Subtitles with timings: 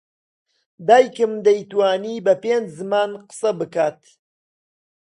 [0.87, 3.99] دایکم دەیتوانی بە پێنج زمان قسە بکات.